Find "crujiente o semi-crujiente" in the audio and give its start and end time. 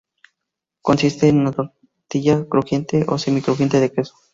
2.49-3.79